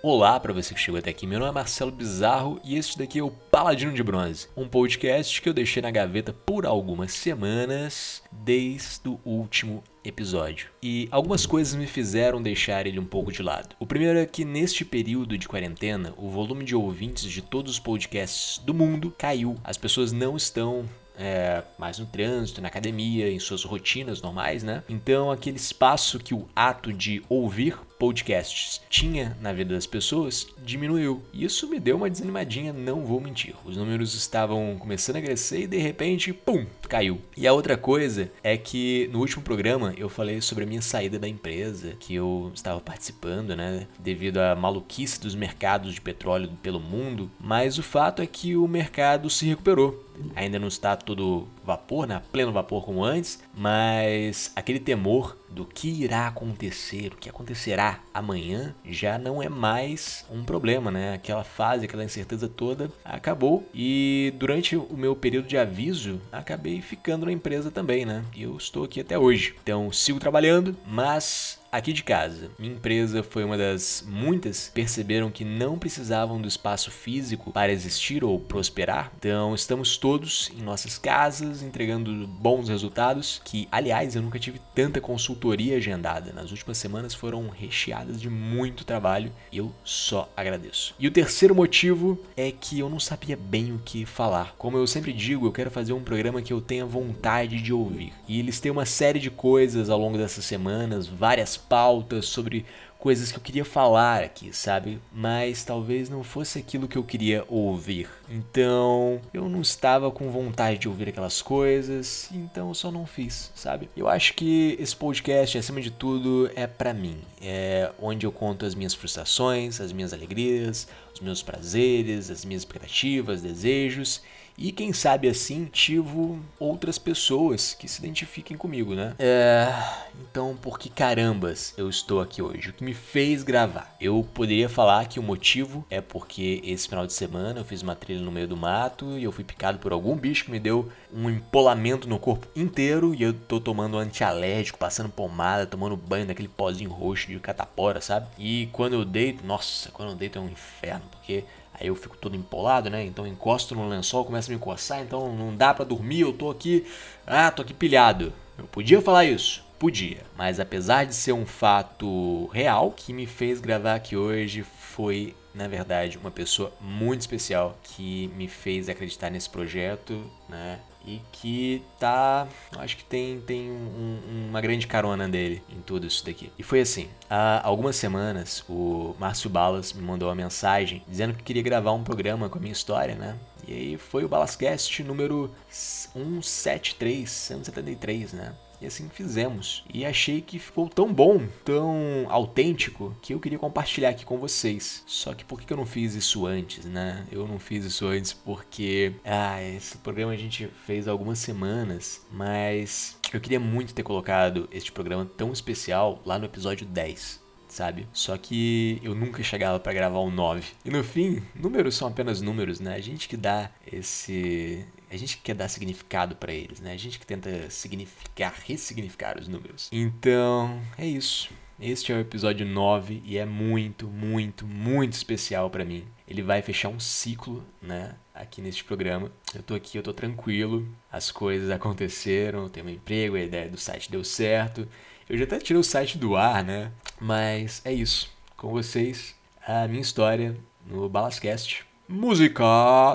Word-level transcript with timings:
Olá 0.00 0.38
para 0.38 0.52
você 0.52 0.72
que 0.72 0.80
chegou 0.80 1.00
até 1.00 1.10
aqui, 1.10 1.26
meu 1.26 1.40
nome 1.40 1.50
é 1.50 1.54
Marcelo 1.54 1.90
Bizarro 1.90 2.60
e 2.62 2.76
este 2.76 2.96
daqui 2.96 3.18
é 3.18 3.22
o 3.22 3.32
Paladino 3.32 3.92
de 3.92 4.00
Bronze, 4.00 4.46
um 4.56 4.68
podcast 4.68 5.42
que 5.42 5.48
eu 5.48 5.52
deixei 5.52 5.82
na 5.82 5.90
gaveta 5.90 6.32
por 6.32 6.64
algumas 6.64 7.10
semanas 7.10 8.22
desde 8.30 9.08
o 9.08 9.18
último 9.24 9.82
episódio. 10.04 10.68
E 10.80 11.08
algumas 11.10 11.46
coisas 11.46 11.74
me 11.74 11.84
fizeram 11.84 12.40
deixar 12.40 12.86
ele 12.86 13.00
um 13.00 13.04
pouco 13.04 13.32
de 13.32 13.42
lado. 13.42 13.74
O 13.80 13.86
primeiro 13.86 14.20
é 14.20 14.24
que 14.24 14.44
neste 14.44 14.84
período 14.84 15.36
de 15.36 15.48
quarentena, 15.48 16.14
o 16.16 16.30
volume 16.30 16.64
de 16.64 16.76
ouvintes 16.76 17.28
de 17.28 17.42
todos 17.42 17.72
os 17.72 17.80
podcasts 17.80 18.58
do 18.58 18.72
mundo 18.72 19.12
caiu. 19.18 19.56
As 19.64 19.76
pessoas 19.76 20.12
não 20.12 20.36
estão 20.36 20.88
é, 21.18 21.64
mais 21.76 21.98
no 21.98 22.06
trânsito, 22.06 22.62
na 22.62 22.68
academia, 22.68 23.28
em 23.28 23.40
suas 23.40 23.64
rotinas 23.64 24.22
normais, 24.22 24.62
né? 24.62 24.84
Então 24.88 25.32
aquele 25.32 25.56
espaço 25.56 26.20
que 26.20 26.32
o 26.32 26.48
ato 26.54 26.92
de 26.92 27.20
ouvir 27.28 27.76
podcasts 27.98 28.80
tinha 28.88 29.36
na 29.40 29.52
vida 29.52 29.74
das 29.74 29.86
pessoas 29.86 30.46
diminuiu. 30.62 31.22
Isso 31.32 31.68
me 31.68 31.80
deu 31.80 31.96
uma 31.96 32.10
desanimadinha, 32.10 32.72
não 32.72 33.04
vou 33.04 33.20
mentir. 33.20 33.54
Os 33.64 33.76
números 33.76 34.14
estavam 34.14 34.76
começando 34.78 35.16
a 35.16 35.22
crescer 35.22 35.62
e 35.62 35.66
de 35.66 35.78
repente, 35.78 36.32
pum, 36.32 36.66
caiu. 36.88 37.20
E 37.36 37.46
a 37.46 37.52
outra 37.52 37.76
coisa 37.76 38.30
é 38.42 38.56
que 38.56 39.08
no 39.12 39.20
último 39.20 39.42
programa 39.42 39.94
eu 39.96 40.08
falei 40.08 40.40
sobre 40.40 40.64
a 40.64 40.66
minha 40.66 40.82
saída 40.82 41.18
da 41.18 41.28
empresa, 41.28 41.96
que 41.98 42.14
eu 42.14 42.50
estava 42.54 42.80
participando, 42.80 43.56
né, 43.56 43.86
devido 43.98 44.38
à 44.38 44.54
maluquice 44.54 45.20
dos 45.20 45.34
mercados 45.34 45.94
de 45.94 46.00
petróleo 46.00 46.50
pelo 46.62 46.80
mundo, 46.80 47.30
mas 47.40 47.78
o 47.78 47.82
fato 47.82 48.22
é 48.22 48.26
que 48.26 48.56
o 48.56 48.68
mercado 48.68 49.28
se 49.28 49.46
recuperou. 49.46 50.04
Ainda 50.34 50.58
não 50.58 50.68
está 50.68 50.96
todo 50.96 51.46
vapor, 51.64 52.06
né, 52.06 52.22
pleno 52.32 52.52
vapor 52.52 52.84
como 52.84 53.04
antes, 53.04 53.40
mas 53.54 54.52
aquele 54.56 54.80
temor 54.80 55.36
do 55.50 55.64
que 55.64 55.88
irá 55.88 56.26
acontecer, 56.26 57.12
o 57.12 57.16
que 57.16 57.28
acontecerá 57.28 58.00
amanhã, 58.12 58.74
já 58.84 59.18
não 59.18 59.42
é 59.42 59.48
mais 59.48 60.24
um 60.30 60.44
problema, 60.44 60.90
né? 60.90 61.14
Aquela 61.14 61.44
fase, 61.44 61.84
aquela 61.84 62.04
incerteza 62.04 62.48
toda 62.48 62.90
acabou 63.04 63.68
e 63.74 64.32
durante 64.36 64.76
o 64.76 64.96
meu 64.96 65.14
período 65.16 65.48
de 65.48 65.56
aviso, 65.56 66.20
acabei 66.30 66.80
ficando 66.80 67.26
na 67.26 67.32
empresa 67.32 67.70
também, 67.70 68.04
né? 68.04 68.24
E 68.34 68.42
eu 68.42 68.56
estou 68.56 68.84
aqui 68.84 69.00
até 69.00 69.18
hoje. 69.18 69.54
Então, 69.62 69.90
sigo 69.92 70.18
trabalhando, 70.18 70.76
mas 70.86 71.57
aqui 71.70 71.92
de 71.92 72.02
casa. 72.02 72.50
Minha 72.58 72.74
empresa 72.74 73.22
foi 73.22 73.44
uma 73.44 73.56
das 73.56 74.04
muitas 74.06 74.70
perceberam 74.72 75.30
que 75.30 75.44
não 75.44 75.78
precisavam 75.78 76.40
do 76.40 76.48
espaço 76.48 76.90
físico 76.90 77.52
para 77.52 77.72
existir 77.72 78.24
ou 78.24 78.38
prosperar. 78.38 79.12
Então, 79.18 79.54
estamos 79.54 79.96
todos 79.96 80.50
em 80.58 80.62
nossas 80.62 80.98
casas 80.98 81.62
entregando 81.62 82.26
bons 82.26 82.68
resultados, 82.68 83.40
que 83.44 83.68
aliás, 83.70 84.16
eu 84.16 84.22
nunca 84.22 84.38
tive 84.38 84.60
tanta 84.74 85.00
consultoria 85.00 85.76
agendada. 85.76 86.32
Nas 86.32 86.50
últimas 86.50 86.78
semanas 86.78 87.14
foram 87.14 87.48
recheadas 87.48 88.20
de 88.20 88.30
muito 88.30 88.84
trabalho 88.84 89.32
e 89.52 89.58
eu 89.58 89.72
só 89.84 90.30
agradeço. 90.36 90.94
E 90.98 91.06
o 91.06 91.10
terceiro 91.10 91.54
motivo 91.54 92.18
é 92.36 92.50
que 92.50 92.78
eu 92.78 92.88
não 92.88 93.00
sabia 93.00 93.36
bem 93.36 93.72
o 93.72 93.80
que 93.84 94.06
falar. 94.06 94.54
Como 94.56 94.76
eu 94.76 94.86
sempre 94.86 95.12
digo, 95.12 95.46
eu 95.46 95.52
quero 95.52 95.70
fazer 95.70 95.92
um 95.92 96.02
programa 96.02 96.42
que 96.42 96.52
eu 96.52 96.60
tenha 96.60 96.86
vontade 96.86 97.60
de 97.60 97.72
ouvir. 97.72 98.12
E 98.26 98.38
eles 98.38 98.60
têm 98.60 98.72
uma 98.72 98.86
série 98.86 99.18
de 99.18 99.30
coisas 99.30 99.90
ao 99.90 99.98
longo 99.98 100.16
dessas 100.16 100.44
semanas, 100.44 101.06
várias 101.06 101.57
pautas 101.58 102.26
sobre 102.26 102.64
coisas 102.98 103.30
que 103.30 103.38
eu 103.38 103.42
queria 103.42 103.64
falar 103.64 104.22
aqui, 104.22 104.52
sabe? 104.52 105.00
Mas 105.12 105.64
talvez 105.64 106.08
não 106.08 106.24
fosse 106.24 106.58
aquilo 106.58 106.88
que 106.88 106.98
eu 106.98 107.04
queria 107.04 107.44
ouvir. 107.48 108.08
Então, 108.28 109.20
eu 109.32 109.48
não 109.48 109.60
estava 109.60 110.10
com 110.10 110.30
vontade 110.30 110.78
de 110.78 110.88
ouvir 110.88 111.08
aquelas 111.08 111.40
coisas, 111.40 112.28
então 112.32 112.68
eu 112.68 112.74
só 112.74 112.90
não 112.90 113.06
fiz, 113.06 113.52
sabe? 113.54 113.88
Eu 113.96 114.08
acho 114.08 114.34
que 114.34 114.76
esse 114.80 114.96
podcast, 114.96 115.56
acima 115.56 115.80
de 115.80 115.90
tudo, 115.90 116.50
é 116.54 116.66
para 116.66 116.92
mim. 116.92 117.18
É 117.40 117.90
onde 118.00 118.26
eu 118.26 118.32
conto 118.32 118.66
as 118.66 118.74
minhas 118.74 118.94
frustrações, 118.94 119.80
as 119.80 119.92
minhas 119.92 120.12
alegrias, 120.12 120.88
os 121.14 121.20
meus 121.20 121.42
prazeres, 121.42 122.30
as 122.30 122.44
minhas 122.44 122.62
expectativas, 122.62 123.42
desejos 123.42 124.22
e 124.58 124.72
quem 124.72 124.92
sabe 124.92 125.28
assim 125.28 125.66
tivo 125.66 126.40
outras 126.58 126.98
pessoas 126.98 127.74
que 127.74 127.86
se 127.86 128.00
identifiquem 128.00 128.56
comigo, 128.56 128.94
né? 128.94 129.14
É, 129.18 129.72
então 130.20 130.56
por 130.60 130.78
que 130.78 130.90
carambas 130.90 131.72
eu 131.78 131.88
estou 131.88 132.20
aqui 132.20 132.42
hoje? 132.42 132.70
O 132.70 132.72
que 132.72 132.82
me 132.82 132.92
fez 132.92 133.44
gravar? 133.44 133.96
Eu 134.00 134.26
poderia 134.34 134.68
falar 134.68 135.06
que 135.06 135.20
o 135.20 135.22
motivo 135.22 135.86
é 135.88 136.00
porque 136.00 136.60
esse 136.64 136.88
final 136.88 137.06
de 137.06 137.12
semana 137.12 137.60
eu 137.60 137.64
fiz 137.64 137.82
uma 137.82 137.94
trilha 137.94 138.20
no 138.20 138.32
meio 138.32 138.48
do 138.48 138.56
mato 138.56 139.16
e 139.16 139.22
eu 139.22 139.30
fui 139.30 139.44
picado 139.44 139.78
por 139.78 139.92
algum 139.92 140.16
bicho 140.16 140.44
que 140.44 140.50
me 140.50 140.58
deu 140.58 140.90
um 141.14 141.30
empolamento 141.30 142.08
no 142.08 142.18
corpo 142.18 142.48
inteiro 142.56 143.14
e 143.14 143.22
eu 143.22 143.32
tô 143.32 143.60
tomando 143.60 143.96
antialérgico, 143.96 144.78
passando 144.78 145.08
pomada, 145.08 145.66
tomando 145.66 145.96
banho 145.96 146.26
daquele 146.26 146.48
pozinho 146.48 146.90
roxo 146.90 147.28
de 147.28 147.38
catapora, 147.38 148.00
sabe? 148.00 148.26
E 148.36 148.68
quando 148.72 148.94
eu 148.94 149.04
deito, 149.04 149.46
nossa, 149.46 149.90
quando 149.92 150.10
eu 150.10 150.16
deito 150.16 150.38
é 150.38 150.42
um 150.42 150.48
inferno, 150.48 151.04
porque 151.12 151.44
Aí 151.80 151.86
eu 151.86 151.94
fico 151.94 152.16
todo 152.16 152.36
empolado, 152.36 152.90
né? 152.90 153.04
Então 153.04 153.26
encosto 153.26 153.74
no 153.74 153.88
lençol, 153.88 154.24
começa 154.24 154.50
a 154.50 154.54
me 154.54 154.60
coçar, 154.60 155.00
então 155.00 155.34
não 155.34 155.54
dá 155.54 155.72
para 155.72 155.84
dormir, 155.84 156.20
eu 156.20 156.32
tô 156.32 156.50
aqui, 156.50 156.86
ah, 157.26 157.50
tô 157.50 157.62
aqui 157.62 157.74
pilhado. 157.74 158.32
Eu 158.56 158.66
podia 158.66 159.00
falar 159.00 159.24
isso, 159.24 159.64
podia, 159.78 160.22
mas 160.36 160.58
apesar 160.58 161.04
de 161.04 161.14
ser 161.14 161.32
um 161.32 161.46
fato 161.46 162.46
real, 162.52 162.90
que 162.90 163.12
me 163.12 163.26
fez 163.26 163.60
gravar 163.60 163.94
aqui 163.94 164.16
hoje 164.16 164.62
foi, 164.62 165.34
na 165.54 165.68
verdade, 165.68 166.18
uma 166.18 166.30
pessoa 166.30 166.72
muito 166.80 167.20
especial 167.20 167.78
que 167.82 168.28
me 168.36 168.48
fez 168.48 168.88
acreditar 168.88 169.30
nesse 169.30 169.48
projeto, 169.48 170.28
né? 170.48 170.80
e 171.08 171.22
que 171.32 171.82
tá. 171.98 172.46
Acho 172.76 172.96
que 172.98 173.04
tem, 173.04 173.40
tem 173.40 173.70
um, 173.70 174.48
uma 174.50 174.60
grande 174.60 174.86
carona 174.86 175.26
dele 175.28 175.62
em 175.70 175.80
tudo 175.80 176.06
isso 176.06 176.24
daqui. 176.24 176.52
E 176.58 176.62
foi 176.62 176.80
assim: 176.80 177.08
há 177.30 177.66
algumas 177.66 177.96
semanas 177.96 178.62
o 178.68 179.16
Márcio 179.18 179.48
Balas 179.48 179.92
me 179.92 180.02
mandou 180.02 180.28
uma 180.28 180.34
mensagem 180.34 181.02
dizendo 181.08 181.34
que 181.34 181.42
queria 181.42 181.62
gravar 181.62 181.92
um 181.92 182.04
programa 182.04 182.48
com 182.48 182.58
a 182.58 182.60
minha 182.60 182.72
história, 182.72 183.14
né? 183.14 183.36
E 183.66 183.72
aí 183.72 183.96
foi 183.96 184.24
o 184.24 184.28
Balascast 184.28 185.02
número 185.02 185.50
173, 185.68 187.30
173, 187.30 188.32
né? 188.34 188.52
E 188.80 188.86
assim 188.86 189.08
fizemos. 189.08 189.84
E 189.92 190.04
achei 190.04 190.40
que 190.40 190.58
ficou 190.58 190.88
tão 190.88 191.12
bom, 191.12 191.46
tão 191.64 192.26
autêntico, 192.28 193.14
que 193.20 193.34
eu 193.34 193.40
queria 193.40 193.58
compartilhar 193.58 194.10
aqui 194.10 194.24
com 194.24 194.38
vocês. 194.38 195.02
Só 195.06 195.34
que 195.34 195.44
por 195.44 195.60
que 195.60 195.72
eu 195.72 195.76
não 195.76 195.86
fiz 195.86 196.14
isso 196.14 196.46
antes, 196.46 196.84
né? 196.84 197.26
Eu 197.30 197.46
não 197.46 197.58
fiz 197.58 197.84
isso 197.84 198.06
antes 198.06 198.32
porque. 198.32 199.12
Ah, 199.24 199.62
esse 199.62 199.98
programa 199.98 200.32
a 200.32 200.36
gente 200.36 200.68
fez 200.86 201.08
há 201.08 201.10
algumas 201.10 201.38
semanas, 201.38 202.24
mas 202.30 203.18
eu 203.32 203.40
queria 203.40 203.60
muito 203.60 203.94
ter 203.94 204.02
colocado 204.02 204.68
este 204.72 204.92
programa 204.92 205.24
tão 205.36 205.52
especial 205.52 206.22
lá 206.24 206.38
no 206.38 206.44
episódio 206.44 206.86
10 206.86 207.48
sabe? 207.68 208.08
Só 208.12 208.36
que 208.36 208.98
eu 209.02 209.14
nunca 209.14 209.42
chegava 209.42 209.78
para 209.78 209.92
gravar 209.92 210.20
um 210.20 210.30
9. 210.30 210.72
E 210.84 210.90
no 210.90 211.04
fim, 211.04 211.42
números 211.54 211.96
são 211.96 212.08
apenas 212.08 212.40
números, 212.40 212.80
né? 212.80 212.94
A 212.94 213.00
gente 213.00 213.28
que 213.28 213.36
dá 213.36 213.70
esse 213.92 214.84
a 215.10 215.16
gente 215.16 215.36
que 215.36 215.44
quer 215.44 215.54
dar 215.54 215.68
significado 215.68 216.36
para 216.36 216.52
eles, 216.52 216.80
né? 216.80 216.92
A 216.92 216.96
gente 216.96 217.18
que 217.18 217.26
tenta 217.26 217.70
significar, 217.70 218.54
ressignificar 218.66 219.38
os 219.38 219.48
números. 219.48 219.88
Então, 219.92 220.80
é 220.96 221.06
isso. 221.06 221.50
Este 221.80 222.10
é 222.12 222.16
o 222.16 222.20
episódio 222.20 222.66
9 222.66 223.22
e 223.24 223.38
é 223.38 223.44
muito, 223.44 224.08
muito, 224.08 224.66
muito 224.66 225.12
especial 225.12 225.70
para 225.70 225.84
mim. 225.84 226.04
Ele 226.26 226.42
vai 226.42 226.60
fechar 226.60 226.88
um 226.88 226.98
ciclo, 226.98 227.64
né, 227.80 228.16
aqui 228.34 228.60
neste 228.60 228.82
programa. 228.82 229.30
Eu 229.54 229.62
tô 229.62 229.74
aqui, 229.74 229.96
eu 229.96 230.02
tô 230.02 230.12
tranquilo, 230.12 230.88
as 231.10 231.30
coisas 231.30 231.70
aconteceram, 231.70 232.64
eu 232.64 232.68
tenho 232.68 232.86
um 232.86 232.90
emprego, 232.90 233.36
a 233.36 233.40
ideia 233.40 233.68
do 233.68 233.78
site 233.78 234.10
deu 234.10 234.24
certo. 234.24 234.88
Eu 235.28 235.38
já 235.38 235.44
até 235.44 235.60
tirei 235.60 235.78
o 235.78 235.84
site 235.84 236.18
do 236.18 236.34
ar, 236.34 236.64
né? 236.64 236.90
Mas 237.20 237.80
é 237.84 237.92
isso. 237.92 238.28
Com 238.56 238.70
vocês, 238.70 239.36
a 239.64 239.86
minha 239.86 240.02
história 240.02 240.56
no 240.84 241.08
Balascast. 241.08 241.86
Música! 242.08 242.64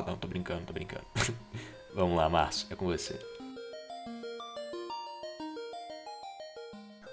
Não, 0.08 0.16
tô 0.16 0.28
brincando, 0.28 0.62
tô 0.66 0.72
brincando. 0.72 1.03
Vamos 1.96 2.18
lá, 2.18 2.28
Márcio, 2.28 2.68
é 2.72 2.76
com 2.76 2.86
você. 2.86 3.20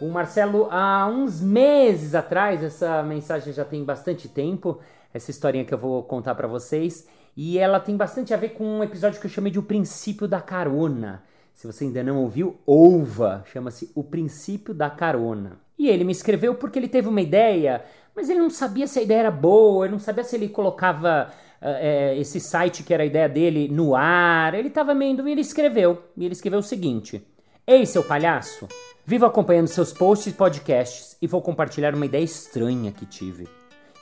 O 0.00 0.08
Marcelo, 0.08 0.68
há 0.70 1.06
uns 1.06 1.42
meses 1.42 2.14
atrás, 2.14 2.64
essa 2.64 3.02
mensagem 3.02 3.52
já 3.52 3.62
tem 3.62 3.84
bastante 3.84 4.26
tempo, 4.26 4.78
essa 5.12 5.30
historinha 5.30 5.66
que 5.66 5.74
eu 5.74 5.78
vou 5.78 6.02
contar 6.02 6.34
para 6.34 6.48
vocês, 6.48 7.06
e 7.36 7.58
ela 7.58 7.78
tem 7.78 7.94
bastante 7.94 8.32
a 8.32 8.38
ver 8.38 8.50
com 8.50 8.64
um 8.64 8.82
episódio 8.82 9.20
que 9.20 9.26
eu 9.26 9.30
chamei 9.30 9.52
de 9.52 9.58
O 9.58 9.62
Princípio 9.62 10.26
da 10.26 10.40
Carona. 10.40 11.22
Se 11.52 11.66
você 11.66 11.84
ainda 11.84 12.02
não 12.02 12.16
ouviu, 12.16 12.58
ouva, 12.64 13.44
chama-se 13.52 13.92
O 13.94 14.02
Princípio 14.02 14.72
da 14.72 14.88
Carona. 14.88 15.58
E 15.78 15.88
ele 15.88 16.04
me 16.04 16.12
escreveu 16.12 16.54
porque 16.54 16.78
ele 16.78 16.88
teve 16.88 17.06
uma 17.06 17.20
ideia, 17.20 17.84
mas 18.16 18.30
ele 18.30 18.40
não 18.40 18.48
sabia 18.48 18.86
se 18.86 18.98
a 18.98 19.02
ideia 19.02 19.20
era 19.20 19.30
boa, 19.30 19.84
ele 19.84 19.92
não 19.92 19.98
sabia 19.98 20.24
se 20.24 20.34
ele 20.34 20.48
colocava 20.48 21.30
é, 21.60 22.16
esse 22.18 22.40
site 22.40 22.82
que 22.82 22.94
era 22.94 23.02
a 23.02 23.06
ideia 23.06 23.28
dele 23.28 23.68
no 23.68 23.94
ar. 23.94 24.54
Ele 24.54 24.68
estava 24.68 24.94
meio. 24.94 25.26
Ele 25.28 25.40
escreveu. 25.40 26.02
E 26.16 26.24
ele 26.24 26.32
escreveu 26.32 26.60
o 26.60 26.62
seguinte: 26.62 27.22
Ei, 27.66 27.84
seu 27.86 28.02
palhaço! 28.02 28.66
Vivo 29.04 29.26
acompanhando 29.26 29.66
seus 29.66 29.92
posts 29.92 30.32
e 30.32 30.36
podcasts 30.36 31.16
e 31.20 31.26
vou 31.26 31.42
compartilhar 31.42 31.94
uma 31.94 32.06
ideia 32.06 32.22
estranha 32.22 32.92
que 32.92 33.04
tive. 33.04 33.48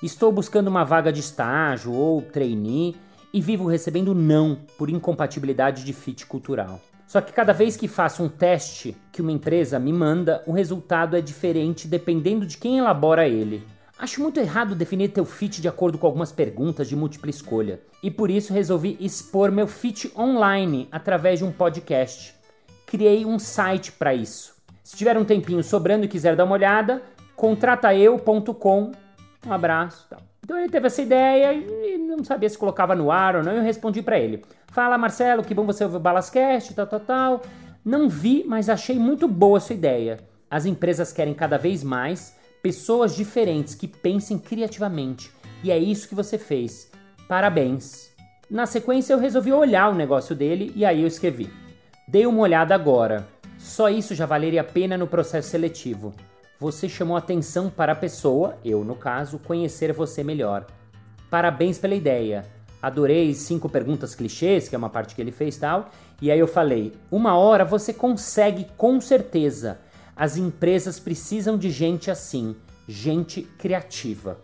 Estou 0.02 0.31
buscando 0.31 0.69
uma 0.69 0.84
vaga 0.84 1.12
de 1.12 1.20
estágio 1.20 1.93
ou 1.93 2.20
trainee 2.22 2.94
e 3.32 3.40
vivo 3.40 3.66
recebendo 3.66 4.14
não 4.14 4.58
por 4.76 4.90
incompatibilidade 4.90 5.84
de 5.84 5.93
fit 5.93 6.26
cultural. 6.26 6.81
Só 7.06 7.20
que 7.22 7.32
cada 7.32 7.54
vez 7.54 7.76
que 7.76 7.88
faço 7.88 8.22
um 8.22 8.28
teste 8.28 8.94
que 9.11 9.22
uma 9.22 9.32
empresa 9.32 9.78
me 9.78 9.93
manda, 9.93 10.43
o 10.46 10.52
resultado 10.52 11.16
é 11.16 11.20
diferente 11.20 11.88
dependendo 11.88 12.44
de 12.44 12.58
quem 12.58 12.78
elabora 12.78 13.26
ele. 13.26 13.66
Acho 13.99 14.23
muito 14.23 14.39
errado 14.39 14.77
definir 14.77 15.09
teu 15.09 15.25
fit 15.25 15.61
de 15.61 15.67
acordo 15.67 15.99
com 15.99 16.06
algumas 16.06 16.31
perguntas 16.31 16.89
de 16.89 16.95
múltipla 16.95 17.31
escolha, 17.31 17.81
e 18.00 18.12
por 18.12 18.31
isso 18.31 18.53
resolvi 18.53 18.97
expor 19.00 19.50
meu 19.50 19.67
fit 19.67 20.12
online 20.17 20.87
através 20.93 21.41
de 21.41 21.45
um 21.45 21.50
podcast. 21.50 22.33
Criei 22.87 23.27
um 23.27 23.41
site 23.41 23.91
para 23.91 24.15
isso. 24.15 24.55
Se 24.85 24.97
tiver 24.97 25.19
um 25.19 25.25
tempinho 25.25 25.65
sobrando 25.65 26.05
e 26.05 26.09
quiser 26.09 26.37
dar 26.37 26.45
uma 26.45 26.55
olhada, 26.55 27.03
contrataeu.com. 27.35 28.93
Um 29.45 29.53
abraço. 29.53 30.06
Então 30.45 30.56
ele 30.56 30.69
teve 30.69 30.87
essa 30.87 31.03
ideia 31.03 31.53
e 31.53 31.99
não 31.99 32.23
sabia 32.23 32.49
se 32.49 32.56
colocava 32.56 32.95
no 32.95 33.11
ar 33.11 33.35
ou 33.35 33.43
não. 33.43 33.53
Eu 33.53 33.62
respondi 33.65 34.00
para 34.00 34.19
ele: 34.19 34.45
Fala 34.69 34.97
Marcelo, 34.97 35.43
que 35.43 35.53
bom 35.53 35.67
você 35.67 35.83
ouvir 35.83 35.97
o 35.97 36.00
Balascast, 36.00 36.73
tal, 36.73 36.87
tal, 36.87 37.00
tal. 37.00 37.43
Não 37.85 38.09
vi, 38.09 38.45
mas 38.47 38.69
achei 38.69 38.97
muito 38.97 39.27
boa 39.27 39.59
a 39.59 39.61
sua 39.61 39.75
ideia. 39.75 40.21
As 40.49 40.67
empresas 40.67 41.12
querem 41.12 41.35
cada 41.35 41.59
vez 41.59 41.83
mais 41.83 42.38
pessoas 42.62 43.14
diferentes 43.14 43.75
que 43.75 43.88
pensem 43.88 44.38
criativamente. 44.38 45.31
E 45.62 45.70
é 45.70 45.78
isso 45.78 46.08
que 46.08 46.14
você 46.14 46.38
fez. 46.38 46.90
Parabéns. 47.28 48.10
Na 48.50 48.64
sequência, 48.66 49.12
eu 49.12 49.19
resolvi 49.19 49.52
olhar 49.52 49.90
o 49.90 49.94
negócio 49.94 50.34
dele 50.34 50.72
e 50.75 50.84
aí 50.84 51.02
eu 51.02 51.06
escrevi: 51.06 51.50
Dei 52.06 52.26
uma 52.26 52.40
olhada 52.40 52.75
agora. 52.75 53.26
Só 53.58 53.88
isso 53.88 54.14
já 54.14 54.25
valeria 54.25 54.60
a 54.60 54.64
pena 54.64 54.96
no 54.96 55.06
processo 55.06 55.50
seletivo. 55.50 56.14
Você 56.60 56.88
chamou 56.88 57.16
atenção 57.16 57.69
para 57.69 57.93
a 57.93 57.96
pessoa, 57.96 58.56
eu 58.64 58.84
no 58.84 58.94
caso, 58.94 59.38
conhecer 59.38 59.93
você 59.93 60.25
melhor. 60.25 60.66
Parabéns 61.31 61.78
pela 61.78 61.94
ideia. 61.94 62.44
Adorei 62.81 63.34
cinco 63.34 63.69
perguntas 63.69 64.14
clichês, 64.14 64.69
que 64.69 64.75
é 64.75 64.78
uma 64.78 64.88
parte 64.88 65.14
que 65.14 65.20
ele 65.20 65.32
fez 65.32 65.56
tal. 65.56 65.90
E 66.22 66.31
aí 66.31 66.38
eu 66.38 66.46
falei: 66.46 66.93
uma 67.11 67.37
hora 67.37 67.64
você 67.64 67.93
consegue 67.93 68.66
com 68.76 69.00
certeza. 69.00 69.78
As 70.19 70.37
empresas 70.37 70.99
precisam 70.99 71.56
de 71.56 71.70
gente 71.70 72.11
assim, 72.11 72.56
gente 72.88 73.43
criativa. 73.56 74.41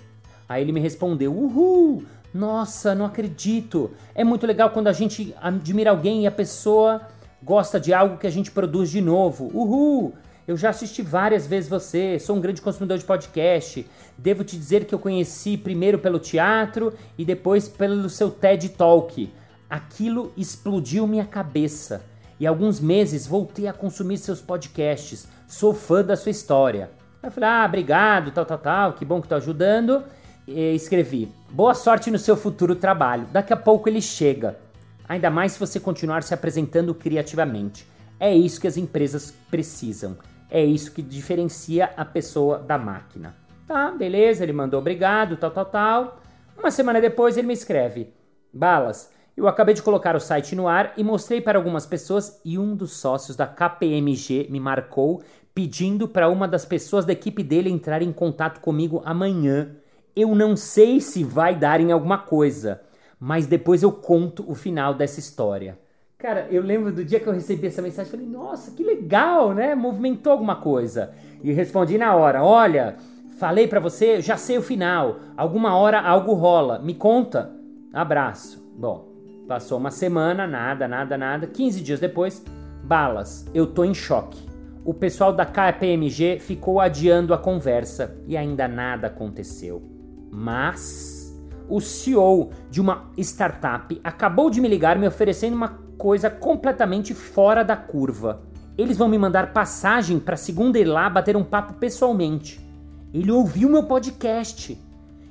Aí 0.49 0.63
ele 0.63 0.71
me 0.71 0.79
respondeu: 0.79 1.37
Uhul! 1.37 2.05
Nossa, 2.33 2.95
não 2.95 3.07
acredito! 3.07 3.91
É 4.15 4.23
muito 4.23 4.47
legal 4.47 4.71
quando 4.71 4.87
a 4.87 4.93
gente 4.93 5.35
admira 5.41 5.91
alguém 5.91 6.23
e 6.23 6.27
a 6.29 6.31
pessoa 6.31 7.09
gosta 7.43 7.81
de 7.81 7.93
algo 7.93 8.19
que 8.19 8.27
a 8.27 8.31
gente 8.31 8.53
produz 8.53 8.89
de 8.89 9.01
novo. 9.01 9.51
Uhul! 9.53 10.15
Eu 10.47 10.57
já 10.57 10.71
assisti 10.71 11.03
várias 11.03 11.45
vezes 11.45 11.69
você, 11.69 12.21
sou 12.21 12.37
um 12.37 12.41
grande 12.41 12.63
consumidor 12.63 12.97
de 12.97 13.05
podcast. 13.05 13.85
Devo 14.17 14.45
te 14.45 14.57
dizer 14.57 14.85
que 14.85 14.95
eu 14.95 14.99
conheci 15.01 15.57
primeiro 15.57 15.99
pelo 15.99 16.21
teatro 16.21 16.93
e 17.19 17.25
depois 17.25 17.69
pelo 17.69 18.09
seu 18.09 18.31
TED 18.31 18.69
Talk. 18.69 19.29
Aquilo 19.69 20.33
explodiu 20.37 21.05
minha 21.05 21.25
cabeça. 21.25 22.05
E 22.39 22.47
alguns 22.47 22.79
meses 22.79 23.27
voltei 23.27 23.67
a 23.67 23.73
consumir 23.73 24.19
seus 24.19 24.41
podcasts 24.41 25.27
sou 25.55 25.73
fã 25.73 26.05
da 26.05 26.17
sua 26.17 26.31
história. 26.31 26.91
Aí 27.23 27.29
eu 27.29 27.33
falei, 27.33 27.49
ah, 27.49 27.65
obrigado, 27.67 28.33
tal, 28.33 28.45
tal, 28.45 28.59
tal, 28.59 28.93
que 28.95 29.05
bom 29.05 29.21
que 29.21 29.29
tá 29.29 29.37
ajudando. 29.37 30.05
E 30.47 30.75
escrevi, 30.75 31.33
boa 31.51 31.75
sorte 31.75 32.11
no 32.11 32.19
seu 32.19 32.37
futuro 32.37 32.75
trabalho. 32.75 33.27
Daqui 33.33 33.53
a 33.53 33.57
pouco 33.57 33.89
ele 33.89 34.03
chega. 34.03 34.59
Ainda 35.09 35.31
mais 35.31 35.53
se 35.53 35.61
você 35.61 35.79
continuar 35.79 36.23
se 36.23 36.35
apresentando 36.35 36.95
criativamente. 36.95 37.87
É 38.19 38.35
isso 38.35 38.61
que 38.61 38.67
as 38.67 38.77
empresas 38.77 39.33
precisam. 39.51 40.17
É 40.51 40.63
isso 40.65 40.93
que 40.93 41.03
diferencia 41.03 41.91
a 41.97 42.05
pessoa 42.05 42.59
da 42.59 42.77
máquina. 42.77 43.35
Tá, 43.67 43.91
beleza, 43.91 44.43
ele 44.43 44.53
mandou 44.53 44.81
obrigado, 44.81 45.37
tal, 45.37 45.51
tal, 45.51 45.65
tal. 45.65 46.21
Uma 46.59 46.71
semana 46.71 47.01
depois 47.01 47.37
ele 47.37 47.47
me 47.47 47.55
escreve: 47.55 48.13
Balas, 48.53 49.11
eu 49.37 49.49
acabei 49.49 49.75
de 49.75 49.83
colocar 49.83 50.15
o 50.15 50.21
site 50.21 50.55
no 50.55 50.69
ar 50.69 50.93
e 50.97 51.03
mostrei 51.03 51.41
para 51.41 51.59
algumas 51.59 51.85
pessoas 51.85 52.41
e 52.45 52.57
um 52.57 52.77
dos 52.77 52.93
sócios 52.93 53.37
da 53.37 53.47
KPMG 53.47 54.47
me 54.49 54.61
marcou 54.61 55.23
pedindo 55.53 56.07
para 56.07 56.29
uma 56.29 56.47
das 56.47 56.65
pessoas 56.65 57.05
da 57.05 57.13
equipe 57.13 57.43
dele 57.43 57.71
entrar 57.71 58.01
em 58.01 58.13
contato 58.13 58.61
comigo 58.61 59.03
amanhã. 59.05 59.71
Eu 60.15 60.35
não 60.35 60.55
sei 60.55 61.01
se 61.01 61.25
vai 61.25 61.55
dar 61.55 61.81
em 61.81 61.91
alguma 61.91 62.19
coisa, 62.19 62.81
mas 63.19 63.47
depois 63.47 63.83
eu 63.83 63.91
conto 63.91 64.45
o 64.49 64.55
final 64.55 64.95
dessa 64.95 65.19
história. 65.19 65.79
Cara, 66.17 66.47
eu 66.51 66.63
lembro 66.63 66.93
do 66.93 67.05
dia 67.05 67.19
que 67.21 67.27
eu 67.27 67.33
recebi 67.33 67.67
essa 67.67 67.83
mensagem, 67.83 68.11
falei, 68.11 68.27
nossa, 68.27 68.71
que 68.71 68.83
legal, 68.83 69.53
né? 69.53 69.75
Movimentou 69.75 70.33
alguma 70.33 70.57
coisa. 70.57 71.13
E 71.43 71.53
respondi 71.53 71.99
na 71.99 72.15
hora, 72.15 72.43
olha, 72.43 72.97
falei 73.37 73.67
para 73.67 73.81
você, 73.81 74.21
já 74.21 74.37
sei 74.37 74.59
o 74.59 74.63
final. 74.63 75.17
Alguma 75.37 75.77
hora 75.77 76.01
algo 76.01 76.35
rola. 76.35 76.79
Me 76.79 76.95
conta. 76.95 77.53
Abraço. 77.93 78.65
Bom, 78.77 79.14
Passou 79.47 79.77
uma 79.77 79.91
semana, 79.91 80.47
nada, 80.47 80.89
nada, 80.89 81.19
nada. 81.19 81.47
15 81.47 81.83
dias 81.83 82.01
depois, 82.01 82.43
balas. 82.83 83.45
Eu 83.53 83.67
tô 83.67 83.85
em 83.85 83.93
choque. 83.93 84.43
O 84.83 84.95
pessoal 84.95 85.35
da 85.35 85.45
KPMG 85.45 86.39
ficou 86.41 86.81
adiando 86.81 87.35
a 87.35 87.39
conversa 87.39 88.17
e 88.27 88.39
ainda 88.39 88.67
nada 88.67 89.09
aconteceu. 89.09 89.83
Mas 90.31 91.39
o 91.69 91.79
CEO 91.79 92.51
de 92.71 92.81
uma 92.81 93.11
startup 93.19 94.01
acabou 94.03 94.49
de 94.49 94.63
me 94.63 94.69
ligar 94.69 94.99
me 94.99 95.07
oferecendo 95.07 95.55
uma 95.55 95.79
coisa 95.99 96.31
completamente 96.31 97.13
fora 97.13 97.63
da 97.63 97.77
curva. 97.77 98.43
Eles 98.79 98.97
vão 98.97 99.09
me 99.09 99.19
mandar 99.19 99.53
passagem 99.53 100.19
para 100.19 100.37
segunda 100.37 100.79
ir 100.79 100.87
lá 100.87 101.09
bater 101.11 101.37
um 101.37 101.45
papo 101.45 101.75
pessoalmente. 101.75 102.67
Ele 103.13 103.31
ouviu 103.31 103.69
meu 103.69 103.85
podcast. 103.85 104.83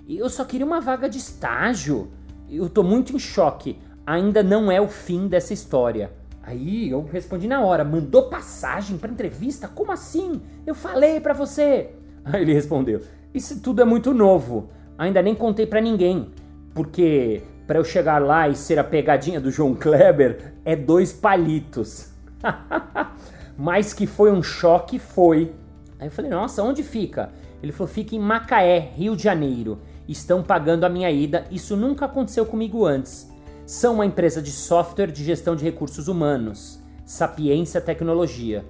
Eu 0.08 0.30
só 0.30 0.46
queria 0.46 0.66
uma 0.66 0.80
vaga 0.80 1.10
de 1.10 1.18
estágio. 1.18 2.12
Eu 2.50 2.70
tô 2.70 2.84
muito 2.84 3.16
em 3.16 3.20
choque 3.20 3.80
ainda 4.06 4.44
não 4.44 4.72
é 4.72 4.80
o 4.80 4.88
fim 4.88 5.28
dessa 5.28 5.54
história. 5.54 6.12
Aí 6.42 6.90
eu 6.90 7.04
respondi 7.12 7.48
na 7.48 7.62
hora: 7.62 7.84
mandou 7.84 8.30
passagem 8.30 8.98
para 8.98 9.12
entrevista? 9.12 9.68
Como 9.68 9.92
assim? 9.92 10.42
Eu 10.66 10.76
falei 10.76 11.20
para 11.20 11.34
você. 11.34 11.92
Aí 12.26 12.42
ele 12.42 12.54
respondeu: 12.54 13.02
Isso 13.34 13.62
tudo 13.62 13.82
é 13.82 13.86
muito 13.86 14.14
novo. 14.14 14.70
Ainda 14.98 15.22
nem 15.22 15.34
contei 15.34 15.66
para 15.66 15.82
ninguém. 15.82 16.32
Porque 16.74 17.42
para 17.66 17.80
eu 17.80 17.84
chegar 17.84 18.22
lá 18.22 18.50
e 18.50 18.56
ser 18.56 18.78
a 18.78 18.84
pegadinha 18.84 19.40
do 19.40 19.52
João 19.52 19.74
Kleber 19.74 20.54
é 20.66 20.76
dois 20.76 21.14
palitos. 21.14 22.12
Mas 23.58 23.94
que 23.94 24.08
foi 24.08 24.32
um 24.32 24.44
choque, 24.44 25.00
foi. 25.00 25.54
Aí 25.98 26.08
eu 26.08 26.12
falei: 26.12 26.30
Nossa, 26.30 26.62
onde 26.62 26.84
fica? 26.84 27.32
Ele 27.62 27.72
falou: 27.72 27.88
Fica 27.88 28.16
em 28.16 28.20
Macaé, 28.20 28.80
Rio 28.80 29.16
de 29.16 29.24
Janeiro. 29.24 29.80
Estão 30.10 30.44
pagando 30.44 30.84
a 30.84 30.90
minha 30.90 31.10
ida. 31.10 31.46
Isso 31.50 31.78
nunca 31.78 32.04
aconteceu 32.06 32.46
comigo 32.46 32.86
antes 32.86 33.33
são 33.66 33.96
uma 33.96 34.06
empresa 34.06 34.42
de 34.42 34.52
software 34.52 35.12
de 35.12 35.24
gestão 35.24 35.56
de 35.56 35.64
recursos 35.64 36.08
humanos, 36.08 36.80
Sapiência 37.06 37.80
Tecnologia. 37.80 38.66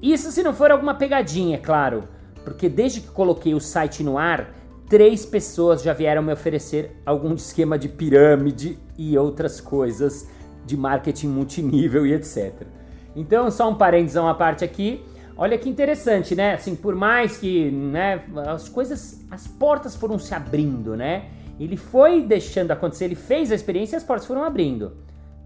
Isso 0.00 0.30
se 0.30 0.42
não 0.42 0.54
for 0.54 0.70
alguma 0.70 0.94
pegadinha, 0.94 1.56
é 1.56 1.60
claro, 1.60 2.04
porque 2.44 2.68
desde 2.68 3.00
que 3.00 3.08
coloquei 3.08 3.54
o 3.54 3.60
site 3.60 4.02
no 4.02 4.16
ar, 4.16 4.54
três 4.88 5.26
pessoas 5.26 5.82
já 5.82 5.92
vieram 5.92 6.22
me 6.22 6.32
oferecer 6.32 6.96
algum 7.04 7.34
esquema 7.34 7.78
de 7.78 7.88
pirâmide 7.88 8.78
e 8.96 9.18
outras 9.18 9.60
coisas 9.60 10.28
de 10.64 10.76
marketing 10.76 11.28
multinível 11.28 12.06
e 12.06 12.14
etc. 12.14 12.66
Então, 13.14 13.50
só 13.50 13.68
um 13.68 13.74
parênteses 13.74 14.16
à 14.16 14.34
parte 14.34 14.64
aqui. 14.64 15.02
Olha 15.36 15.56
que 15.58 15.68
interessante, 15.68 16.34
né? 16.34 16.54
Assim, 16.54 16.74
por 16.74 16.94
mais 16.94 17.36
que, 17.36 17.70
né, 17.70 18.22
as 18.46 18.68
coisas, 18.68 19.24
as 19.30 19.46
portas 19.46 19.94
foram 19.94 20.18
se 20.18 20.34
abrindo, 20.34 20.96
né? 20.96 21.26
Ele 21.58 21.76
foi 21.76 22.22
deixando 22.22 22.70
acontecer, 22.70 23.06
ele 23.06 23.14
fez 23.14 23.50
a 23.50 23.54
experiência 23.54 23.96
e 23.96 23.98
as 23.98 24.04
portas 24.04 24.26
foram 24.26 24.44
abrindo. 24.44 24.96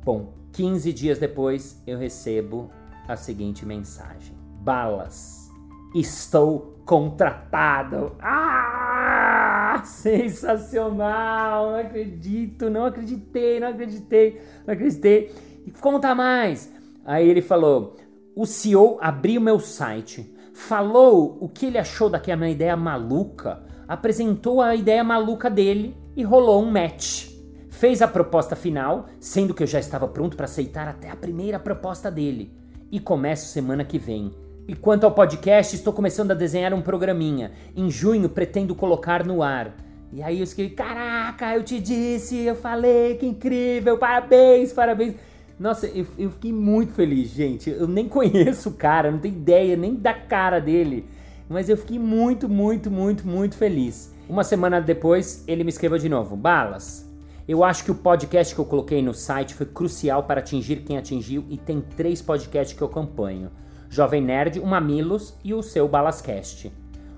Bom, 0.05 0.35
15 0.53 0.93
dias 0.93 1.19
depois 1.19 1.83
eu 1.87 1.99
recebo 1.99 2.71
a 3.09 3.17
seguinte 3.17 3.65
mensagem: 3.65 4.37
Balas, 4.61 5.51
estou 5.95 6.79
contratado. 6.85 8.17
Ah! 8.21 9.83
Sensacional! 9.85 11.71
Não 11.73 11.79
acredito, 11.79 12.69
não 12.69 12.85
acreditei, 12.85 13.59
não 13.59 13.69
acreditei, 13.69 14.41
não 14.67 14.75
acreditei. 14.75 15.35
E 15.67 15.71
conta 15.71 16.15
mais. 16.15 16.73
Aí 17.05 17.29
ele 17.29 17.41
falou: 17.41 17.97
o 18.37 18.45
CEO 18.45 18.99
abriu 19.01 19.41
meu 19.41 19.59
site, 19.59 20.35
falou 20.53 21.39
o 21.41 21.49
que 21.49 21.67
ele 21.67 21.79
achou 21.79 22.11
daquela 22.11 22.39
minha 22.39 22.51
ideia 22.51 22.77
maluca, 22.77 23.63
apresentou 23.89 24.61
a 24.61 24.75
ideia 24.75 25.03
maluca 25.03 25.49
dele 25.49 26.02
e 26.17 26.23
rolou 26.23 26.63
um 26.63 26.71
match. 26.71 27.31
Fez 27.71 28.03
a 28.03 28.09
proposta 28.09 28.55
final, 28.55 29.07
sendo 29.19 29.55
que 29.55 29.63
eu 29.63 29.67
já 29.67 29.81
estava 29.81 30.07
pronto 30.07 30.37
para 30.37 30.45
aceitar 30.45 30.87
até 30.87 31.11
a 31.11 31.17
primeira 31.17 31.59
proposta 31.59 32.11
dele. 32.11 32.53
E 32.91 33.01
começo 33.01 33.47
semana 33.47 33.85
que 33.85 33.99
vem. 33.99 34.31
E 34.69 34.77
quanto 34.77 35.05
ao 35.05 35.13
podcast, 35.13 35.75
estou 35.75 35.93
começando 35.93 36.31
a 36.31 36.35
desenhar 36.35 36.73
um 36.73 36.83
programinha. 36.83 37.53
Em 37.75 37.91
junho 37.91 38.29
pretendo 38.29 38.75
colocar 38.75 39.25
no 39.25 39.43
ar. 39.43 39.75
E 40.13 40.23
aí 40.23 40.39
eu 40.39 40.45
escrevi: 40.45 40.75
Caraca, 40.75 41.55
eu 41.55 41.65
te 41.65 41.81
disse, 41.81 42.37
eu 42.39 42.55
falei, 42.55 43.17
que 43.17 43.27
incrível, 43.27 43.99
parabéns, 43.99 44.73
parabéns. 44.73 45.15
Nossa, 45.59 45.87
eu, 45.87 46.07
eu 46.19 46.31
fiquei 46.31 46.53
muito 46.53 46.93
feliz, 46.93 47.31
gente. 47.31 47.71
Eu 47.71 47.89
nem 47.89 48.07
conheço 48.09 48.69
o 48.69 48.75
cara, 48.75 49.11
não 49.11 49.19
tenho 49.19 49.35
ideia 49.35 49.77
nem 49.77 49.95
da 49.95 50.13
cara 50.13 50.61
dele. 50.61 51.09
Mas 51.49 51.69
eu 51.69 51.77
fiquei 51.77 51.99
muito, 51.99 52.49
muito, 52.49 52.91
muito, 52.91 53.27
muito 53.27 53.57
feliz. 53.57 54.12
Uma 54.29 54.45
semana 54.45 54.81
depois, 54.81 55.43
ele 55.47 55.65
me 55.65 55.71
escreveu 55.71 55.99
de 55.99 56.09
novo: 56.09 56.37
Balas, 56.37 57.11
eu 57.47 57.65
acho 57.65 57.85
que 57.85 57.91
o 57.91 57.95
podcast 57.97 58.55
que 58.55 58.61
eu 58.61 58.65
coloquei 58.65 59.03
no 59.03 59.13
site 59.13 59.55
foi 59.55 59.67
crucial 59.67 60.23
para 60.23 60.41
atingir 60.41 60.77
quem 60.77 60.97
atingiu 60.97 61.45
e 61.51 61.57
tem 61.57 61.81
três 61.81 62.23
podcasts 62.23 62.77
que 62.77 62.83
eu 62.83 62.87
acompanho: 62.87 63.51
Jovem 63.91 64.23
Nerd, 64.23 64.61
o 64.61 64.67
Mamilos 64.67 65.35
e 65.43 65.53
o 65.53 65.63
seu 65.63 65.89
Balascast. 65.89 66.73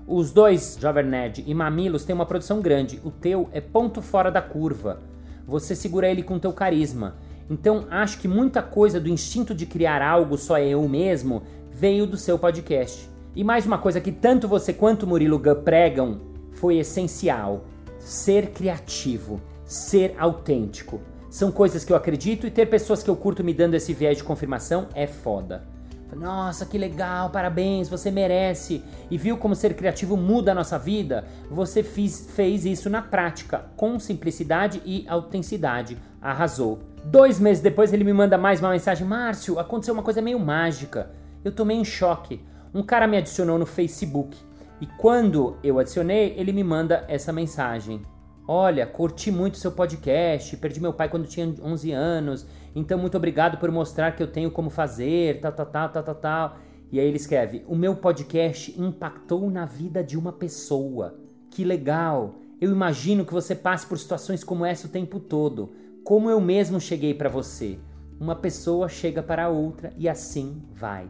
Os 0.07 0.31
dois, 0.31 0.77
Jovem 0.79 1.05
Nerd 1.05 1.43
e 1.45 1.53
Mamilos, 1.53 2.03
têm 2.05 2.13
uma 2.13 2.25
produção 2.25 2.59
grande. 2.59 2.99
O 3.03 3.11
teu 3.11 3.49
é 3.51 3.61
ponto 3.61 4.01
fora 4.01 4.31
da 4.31 4.41
curva. 4.41 4.99
Você 5.47 5.75
segura 5.75 6.09
ele 6.09 6.23
com 6.23 6.39
teu 6.39 6.53
carisma. 6.53 7.15
Então, 7.49 7.85
acho 7.91 8.19
que 8.19 8.27
muita 8.27 8.61
coisa 8.61 8.99
do 8.99 9.09
instinto 9.09 9.53
de 9.53 9.65
criar 9.65 10.01
algo 10.01 10.37
só 10.37 10.57
eu 10.59 10.87
mesmo 10.89 11.43
veio 11.71 12.07
do 12.07 12.17
seu 12.17 12.37
podcast. 12.37 13.09
E 13.35 13.43
mais 13.43 13.65
uma 13.65 13.77
coisa 13.77 14.01
que 14.01 14.11
tanto 14.11 14.47
você 14.47 14.73
quanto 14.73 15.05
Murilo 15.05 15.37
Gun 15.37 15.61
pregam 15.63 16.34
foi 16.55 16.77
essencial: 16.77 17.65
ser 17.99 18.51
criativo, 18.51 19.41
ser 19.65 20.15
autêntico. 20.17 21.01
São 21.29 21.51
coisas 21.51 21.83
que 21.83 21.91
eu 21.91 21.97
acredito 21.97 22.47
e 22.47 22.51
ter 22.51 22.67
pessoas 22.67 23.03
que 23.03 23.09
eu 23.09 23.15
curto 23.15 23.43
me 23.43 23.53
dando 23.53 23.73
esse 23.73 23.93
viés 23.93 24.17
de 24.17 24.23
confirmação 24.23 24.87
é 24.93 25.05
foda. 25.05 25.75
Nossa, 26.15 26.65
que 26.65 26.77
legal, 26.77 27.29
parabéns, 27.29 27.89
você 27.89 28.09
merece. 28.09 28.81
E 29.11 29.17
viu 29.17 29.37
como 29.37 29.55
ser 29.55 29.75
criativo 29.75 30.15
muda 30.15 30.51
a 30.51 30.55
nossa 30.55 30.79
vida? 30.79 31.25
Você 31.49 31.83
fiz, 31.83 32.29
fez 32.33 32.65
isso 32.65 32.89
na 32.89 33.01
prática, 33.01 33.65
com 33.75 33.99
simplicidade 33.99 34.81
e 34.85 35.05
autenticidade. 35.09 35.97
Arrasou. 36.21 36.79
Dois 37.03 37.39
meses 37.39 37.61
depois 37.61 37.91
ele 37.91 38.03
me 38.03 38.13
manda 38.13 38.37
mais 38.37 38.59
uma 38.61 38.71
mensagem: 38.71 39.05
Márcio, 39.05 39.59
aconteceu 39.59 39.93
uma 39.93 40.03
coisa 40.03 40.21
meio 40.21 40.39
mágica. 40.39 41.11
Eu 41.43 41.51
tomei 41.51 41.77
em 41.77 41.85
choque. 41.85 42.41
Um 42.73 42.81
cara 42.81 43.07
me 43.07 43.17
adicionou 43.17 43.59
no 43.59 43.65
Facebook. 43.65 44.37
E 44.81 44.85
quando 44.85 45.57
eu 45.63 45.79
adicionei, 45.79 46.33
ele 46.37 46.51
me 46.51 46.63
manda 46.63 47.05
essa 47.07 47.31
mensagem. 47.31 48.01
Olha, 48.47 48.85
curti 48.85 49.31
muito 49.31 49.57
seu 49.57 49.71
podcast, 49.71 50.55
perdi 50.57 50.79
meu 50.79 50.93
pai 50.93 51.09
quando 51.09 51.25
tinha 51.25 51.51
11 51.63 51.91
anos, 51.91 52.45
então 52.75 52.97
muito 52.97 53.17
obrigado 53.17 53.57
por 53.57 53.71
mostrar 53.71 54.11
que 54.11 54.21
eu 54.21 54.27
tenho 54.27 54.51
como 54.51 54.69
fazer, 54.69 55.39
tal, 55.39 55.51
tal, 55.51 55.65
tal, 55.65 55.89
tal, 55.89 56.03
tal, 56.03 56.15
tal. 56.15 56.57
E 56.91 56.99
aí 56.99 57.07
ele 57.07 57.17
escreve: 57.17 57.63
O 57.67 57.75
meu 57.75 57.95
podcast 57.95 58.79
impactou 58.79 59.49
na 59.49 59.65
vida 59.65 60.03
de 60.03 60.17
uma 60.17 60.31
pessoa. 60.31 61.15
Que 61.49 61.63
legal! 61.63 62.35
Eu 62.61 62.71
imagino 62.71 63.25
que 63.25 63.33
você 63.33 63.55
passe 63.55 63.85
por 63.87 63.97
situações 63.97 64.43
como 64.43 64.65
essa 64.65 64.87
o 64.87 64.91
tempo 64.91 65.19
todo. 65.19 65.73
Como 66.03 66.29
eu 66.29 66.39
mesmo 66.39 66.79
cheguei 66.79 67.13
para 67.13 67.29
você. 67.29 67.79
Uma 68.19 68.35
pessoa 68.35 68.87
chega 68.87 69.23
para 69.23 69.49
outra 69.49 69.91
e 69.97 70.07
assim 70.07 70.61
vai. 70.73 71.09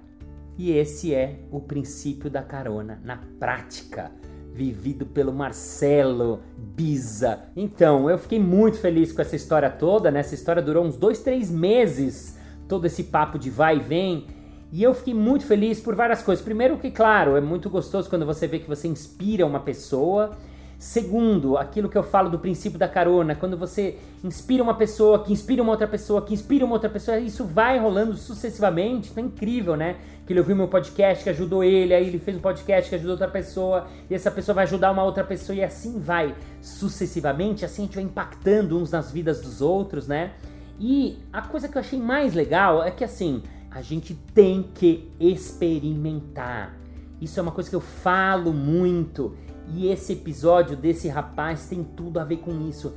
E 0.58 0.72
esse 0.72 1.14
é 1.14 1.40
o 1.52 1.60
princípio 1.60 2.30
da 2.30 2.42
carona 2.42 3.02
na 3.04 3.18
prática 3.40 4.12
vivido 4.56 5.06
pelo 5.06 5.34
Marcelo 5.34 6.40
Biza. 6.58 7.40
Então, 7.58 8.10
eu 8.10 8.18
fiquei 8.18 8.40
muito 8.40 8.78
feliz 8.78 9.12
com 9.12 9.22
essa 9.22 9.36
história 9.36 9.70
toda, 9.70 10.10
né? 10.10 10.22
Essa 10.22 10.34
história 10.34 10.62
durou 10.62 10.86
uns 10.86 10.96
dois, 10.96 11.20
três 11.20 11.52
meses, 11.52 12.40
todo 12.66 12.86
esse 12.86 13.04
papo 13.04 13.38
de 13.38 13.50
vai 13.50 13.76
e 13.76 13.82
vem. 13.82 14.28
E 14.72 14.82
eu 14.82 14.94
fiquei 14.94 15.14
muito 15.14 15.46
feliz 15.46 15.82
por 15.82 15.94
várias 15.94 16.24
coisas. 16.24 16.44
Primeiro 16.44 16.78
que, 16.78 16.90
claro, 16.90 17.36
é 17.36 17.42
muito 17.42 17.70
gostoso 17.70 18.10
quando 18.10 18.26
você 18.26 18.48
vê 18.48 18.60
que 18.60 18.68
você 18.68 18.88
inspira 18.88 19.46
uma 19.46 19.60
pessoa 19.60 20.38
Segundo, 20.78 21.58
aquilo 21.58 21.90
que 21.90 21.98
eu 21.98 22.04
falo 22.04 22.30
do 22.30 22.38
princípio 22.38 22.78
da 22.78 22.88
carona, 22.88 23.34
quando 23.34 23.58
você 23.58 23.98
inspira 24.24 24.62
uma 24.62 24.74
pessoa, 24.74 25.24
que 25.24 25.32
inspira 25.32 25.64
uma 25.64 25.72
outra 25.72 25.88
pessoa, 25.88 26.22
que 26.22 26.34
inspira 26.34 26.66
uma 26.66 26.74
outra 26.74 26.90
pessoa, 26.90 27.18
isso 27.18 27.46
vai 27.46 27.80
rolando 27.80 28.16
sucessivamente. 28.18 29.12
É 29.16 29.22
incrível, 29.22 29.76
né? 29.76 29.96
Que 30.26 30.34
ele 30.34 30.40
ouviu 30.40 30.56
meu 30.56 30.68
podcast, 30.68 31.24
que 31.24 31.30
ajudou 31.30 31.64
ele, 31.64 31.94
aí 31.94 32.08
ele 32.08 32.20
fez 32.20 32.38
um 32.38 32.42
podcast 32.42 32.90
que 32.90 32.96
ajudou 32.96 33.14
outra 33.14 33.28
pessoa, 33.28 33.88
e 34.10 34.16
essa 34.16 34.30
pessoa 34.30 34.56
vai 34.56 34.64
ajudar 34.66 34.92
uma 34.92 35.04
outra 35.04 35.24
pessoa, 35.24 35.56
e 35.56 35.64
assim 35.64 36.00
vai 36.00 36.36
sucessivamente, 36.62 37.64
assim 37.64 37.84
a 37.84 37.86
gente 37.86 37.96
vai 37.96 38.04
impactando 38.04 38.78
uns 38.78 38.92
nas 38.92 39.12
vidas 39.12 39.42
dos 39.42 39.62
outros, 39.62 40.08
né? 40.08 40.32
E 40.80 41.18
a 41.32 41.42
coisa 41.42 41.70
que 41.70 41.78
eu 41.78 41.80
achei 41.80 42.00
mais 42.00 42.34
legal 42.34 42.84
é 42.84 42.92
que 42.92 43.04
assim, 43.04 43.44
a 43.72 43.82
gente 43.82 44.14
tem 44.34 44.70
que 44.74 45.10
experimentar. 45.20 46.76
Isso 47.22 47.40
é 47.40 47.44
uma 47.44 47.52
coisa 47.52 47.70
que 47.70 47.76
eu 47.76 47.82
falo 47.82 48.52
muito. 48.52 49.36
E 49.74 49.88
esse 49.88 50.14
episódio 50.14 50.76
desse 50.76 51.08
rapaz 51.08 51.68
tem 51.68 51.84
tudo 51.84 52.20
a 52.20 52.24
ver 52.24 52.38
com 52.38 52.68
isso. 52.68 52.94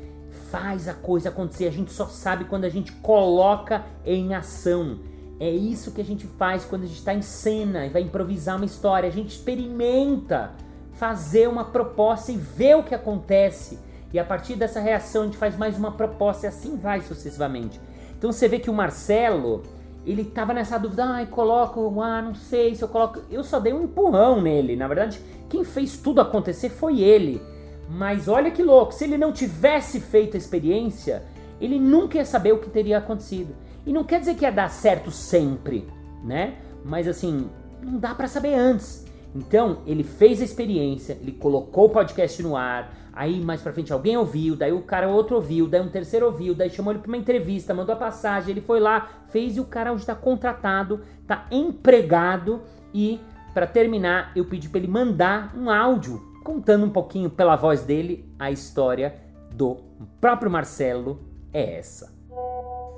Faz 0.50 0.88
a 0.88 0.94
coisa 0.94 1.28
acontecer. 1.28 1.66
A 1.66 1.72
gente 1.72 1.92
só 1.92 2.06
sabe 2.06 2.44
quando 2.44 2.64
a 2.64 2.68
gente 2.68 2.92
coloca 2.92 3.84
em 4.04 4.34
ação. 4.34 4.98
É 5.40 5.50
isso 5.50 5.92
que 5.92 6.00
a 6.00 6.04
gente 6.04 6.26
faz 6.26 6.64
quando 6.64 6.82
a 6.82 6.86
gente 6.86 6.98
está 6.98 7.14
em 7.14 7.22
cena 7.22 7.86
e 7.86 7.90
vai 7.90 8.02
improvisar 8.02 8.56
uma 8.56 8.64
história. 8.64 9.08
A 9.08 9.12
gente 9.12 9.30
experimenta 9.30 10.52
fazer 10.92 11.48
uma 11.48 11.64
proposta 11.64 12.32
e 12.32 12.36
ver 12.36 12.76
o 12.76 12.82
que 12.82 12.94
acontece. 12.94 13.78
E 14.12 14.18
a 14.18 14.24
partir 14.24 14.56
dessa 14.56 14.80
reação 14.80 15.22
a 15.22 15.24
gente 15.26 15.36
faz 15.36 15.56
mais 15.56 15.78
uma 15.78 15.92
proposta 15.92 16.46
e 16.46 16.48
assim 16.48 16.76
vai 16.76 17.00
sucessivamente. 17.00 17.80
Então 18.16 18.32
você 18.32 18.48
vê 18.48 18.58
que 18.58 18.68
o 18.68 18.74
Marcelo, 18.74 19.62
ele 20.04 20.24
tava 20.24 20.52
nessa 20.52 20.76
dúvida, 20.76 21.04
ai, 21.04 21.22
ah, 21.24 21.26
coloco, 21.26 22.00
ah, 22.00 22.20
não 22.20 22.34
sei 22.34 22.74
se 22.74 22.82
eu 22.82 22.88
coloco. 22.88 23.20
Eu 23.30 23.44
só 23.44 23.60
dei 23.60 23.72
um 23.72 23.84
empurrão 23.84 24.40
nele. 24.40 24.74
Na 24.74 24.88
verdade, 24.88 25.20
quem 25.48 25.64
fez 25.64 25.96
tudo 25.96 26.20
acontecer 26.20 26.68
foi 26.68 27.00
ele. 27.00 27.40
Mas 27.88 28.28
olha 28.28 28.50
que 28.50 28.62
louco, 28.62 28.92
se 28.92 29.04
ele 29.04 29.16
não 29.16 29.32
tivesse 29.32 30.00
feito 30.00 30.36
a 30.36 30.38
experiência, 30.38 31.24
ele 31.60 31.78
nunca 31.78 32.18
ia 32.18 32.24
saber 32.24 32.52
o 32.52 32.58
que 32.58 32.68
teria 32.68 32.98
acontecido. 32.98 33.54
E 33.86 33.92
não 33.92 34.04
quer 34.04 34.20
dizer 34.20 34.34
que 34.34 34.44
ia 34.44 34.52
dar 34.52 34.68
certo 34.68 35.10
sempre, 35.10 35.88
né? 36.22 36.56
Mas 36.84 37.08
assim, 37.08 37.48
não 37.82 37.98
dá 37.98 38.14
para 38.14 38.28
saber 38.28 38.54
antes. 38.54 39.06
Então, 39.34 39.78
ele 39.86 40.02
fez 40.02 40.40
a 40.40 40.44
experiência, 40.44 41.16
ele 41.20 41.32
colocou 41.32 41.86
o 41.86 41.90
podcast 41.90 42.42
no 42.42 42.56
ar, 42.56 42.94
aí 43.12 43.40
mais 43.40 43.60
pra 43.60 43.72
frente 43.72 43.92
alguém 43.92 44.16
ouviu, 44.16 44.56
daí 44.56 44.72
o 44.72 44.82
cara 44.82 45.08
outro 45.08 45.36
ouviu, 45.36 45.68
daí 45.68 45.80
um 45.80 45.88
terceiro 45.88 46.26
ouviu, 46.26 46.54
daí 46.54 46.70
chamou 46.70 46.92
ele 46.92 47.00
pra 47.00 47.08
uma 47.08 47.16
entrevista, 47.16 47.74
mandou 47.74 47.94
a 47.94 47.98
passagem, 47.98 48.50
ele 48.50 48.60
foi 48.60 48.80
lá, 48.80 49.08
fez 49.30 49.56
e 49.56 49.60
o 49.60 49.64
cara 49.64 49.92
hoje 49.92 50.06
tá 50.06 50.14
contratado, 50.14 51.02
tá 51.26 51.46
empregado 51.50 52.62
e 52.92 53.20
para 53.54 53.66
terminar, 53.66 54.32
eu 54.36 54.44
pedi 54.44 54.68
para 54.68 54.78
ele 54.78 54.88
mandar 54.88 55.54
um 55.56 55.70
áudio 55.70 56.18
contando 56.44 56.86
um 56.86 56.90
pouquinho 56.90 57.28
pela 57.30 57.56
voz 57.56 57.82
dele 57.82 58.24
a 58.38 58.50
história 58.50 59.20
do 59.52 59.76
próprio 60.20 60.50
Marcelo 60.50 61.22
é 61.52 61.78
essa. 61.78 62.12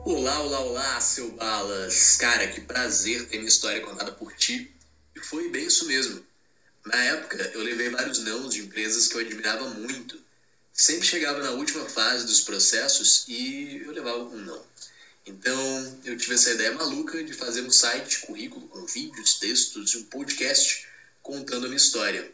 Olá, 0.04 0.40
olá, 0.40 0.61
olá, 0.61 1.00
seu 1.00 1.30
Balas. 1.33 2.16
Cara, 2.16 2.47
que 2.49 2.61
prazer 2.62 3.28
ter 3.28 3.37
minha 3.37 3.49
história 3.49 3.80
contada 3.80 4.12
por 4.12 4.33
ti. 4.33 4.75
E 5.14 5.21
foi 5.21 5.50
bem 5.50 5.66
isso 5.66 5.87
mesmo. 5.87 6.23
Na 6.87 6.97
época, 6.97 7.37
eu 7.54 7.62
levei 7.62 7.90
vários 7.90 8.21
nãos 8.25 8.54
de 8.54 8.62
empresas 8.62 9.09
que 9.09 9.16
eu 9.16 9.21
admirava 9.21 9.69
muito. 9.71 10.19
Sempre 10.73 11.07
chegava 11.07 11.42
na 11.42 11.50
última 11.50 11.85
fase 11.85 12.25
dos 12.26 12.40
processos 12.40 13.26
e 13.28 13.83
eu 13.85 13.92
levava 13.92 14.19
um 14.21 14.37
não. 14.37 14.62
Então, 15.26 16.00
eu 16.04 16.16
tive 16.16 16.34
essa 16.34 16.50
ideia 16.50 16.72
maluca 16.72 17.22
de 17.22 17.32
fazer 17.34 17.62
um 17.62 17.70
site, 17.70 18.20
currículo, 18.20 18.66
com 18.68 18.86
vídeos, 18.86 19.38
textos 19.38 19.92
e 19.92 19.98
um 19.98 20.04
podcast 20.04 20.86
contando 21.22 21.66
a 21.66 21.68
minha 21.68 21.76
história. 21.76 22.30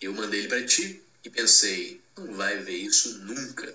Eu 0.00 0.12
mandei 0.12 0.40
ele 0.40 0.48
para 0.48 0.64
ti 0.64 1.02
e 1.24 1.30
pensei, 1.30 2.00
não 2.16 2.34
vai 2.34 2.58
ver 2.58 2.76
isso 2.76 3.18
nunca. 3.18 3.74